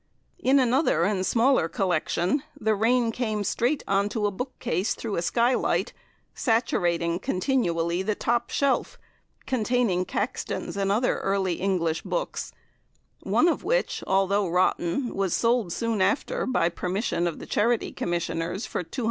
In 0.39 0.57
another 0.57 1.03
and 1.03 1.23
smaller 1.23 1.69
collection, 1.69 2.41
the 2.59 2.73
rain 2.73 3.11
came 3.11 3.43
straight 3.43 3.83
on 3.87 4.09
to 4.09 4.25
a 4.25 4.31
book 4.31 4.57
case 4.57 4.95
through 4.95 5.15
a 5.15 5.21
sky 5.21 5.53
light, 5.53 5.93
saturating 6.33 7.19
continually 7.19 8.01
the 8.01 8.15
top 8.15 8.49
shelf 8.49 8.97
containing 9.45 10.05
Caxtons 10.05 10.75
and 10.75 10.91
other 10.91 11.19
early 11.19 11.61
English 11.61 12.01
books, 12.01 12.51
one 13.21 13.47
of 13.47 13.63
which, 13.63 14.03
although 14.07 14.49
rotten, 14.49 15.13
was 15.15 15.35
sold 15.35 15.71
soon 15.71 16.01
after 16.01 16.47
by 16.47 16.67
permission 16.67 17.27
of 17.27 17.37
the 17.37 17.45
Charity 17.45 17.91
Commissioners 17.91 18.65
for 18.65 18.83
L200. 18.83 18.99